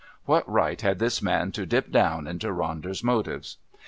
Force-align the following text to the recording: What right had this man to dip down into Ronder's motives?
What 0.25 0.49
right 0.51 0.81
had 0.81 0.97
this 0.97 1.21
man 1.21 1.51
to 1.51 1.67
dip 1.67 1.91
down 1.91 2.25
into 2.25 2.47
Ronder's 2.47 3.03
motives? 3.03 3.57